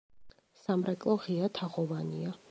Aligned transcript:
სამრეკლო 0.61 1.15
ღია 1.25 1.49
თაღოვანია. 1.59 2.33